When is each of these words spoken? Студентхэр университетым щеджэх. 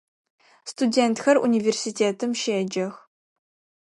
Студентхэр 0.71 1.35
университетым 1.45 2.31
щеджэх. 2.41 2.93